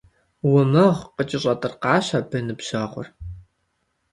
[0.51, 3.07] Умыгъ!– къыкӀэщӀэтӀыркъащ абы ныбжьэгъур.